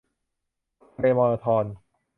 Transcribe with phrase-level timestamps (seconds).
[0.93, 1.65] ทะเลเมอร์ทอน